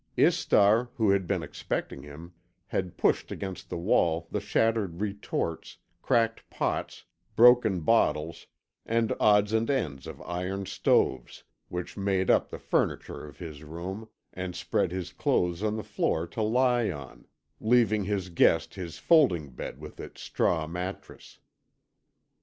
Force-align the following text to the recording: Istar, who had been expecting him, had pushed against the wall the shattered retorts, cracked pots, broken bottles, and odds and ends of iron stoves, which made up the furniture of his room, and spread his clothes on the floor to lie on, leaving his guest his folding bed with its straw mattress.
Istar, 0.17 0.89
who 0.95 1.11
had 1.11 1.27
been 1.27 1.43
expecting 1.43 2.01
him, 2.01 2.33
had 2.65 2.97
pushed 2.97 3.31
against 3.31 3.69
the 3.69 3.77
wall 3.77 4.27
the 4.31 4.39
shattered 4.39 4.99
retorts, 4.99 5.77
cracked 6.01 6.49
pots, 6.49 7.05
broken 7.35 7.81
bottles, 7.81 8.47
and 8.83 9.13
odds 9.19 9.53
and 9.53 9.69
ends 9.69 10.07
of 10.07 10.19
iron 10.23 10.65
stoves, 10.65 11.43
which 11.69 11.97
made 11.97 12.31
up 12.31 12.49
the 12.49 12.57
furniture 12.57 13.23
of 13.27 13.37
his 13.37 13.61
room, 13.63 14.09
and 14.33 14.55
spread 14.55 14.91
his 14.91 15.13
clothes 15.13 15.61
on 15.61 15.75
the 15.75 15.83
floor 15.83 16.25
to 16.29 16.41
lie 16.41 16.89
on, 16.89 17.27
leaving 17.59 18.05
his 18.05 18.29
guest 18.29 18.73
his 18.73 18.97
folding 18.97 19.51
bed 19.51 19.79
with 19.79 19.99
its 19.99 20.23
straw 20.23 20.65
mattress. 20.65 21.37